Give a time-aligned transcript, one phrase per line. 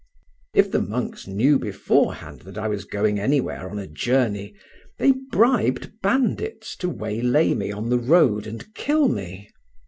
[0.55, 4.55] If the monks knew beforehand that I was going anywhere on a journey,
[4.97, 9.47] they bribed bandits to waylay me on the road and kill me.